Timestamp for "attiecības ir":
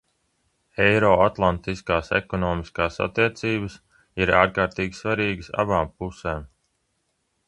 3.07-4.33